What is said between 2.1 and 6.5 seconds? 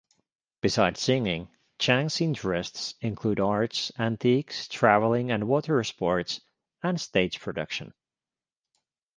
interests include arts, antiques, traveling and water sports,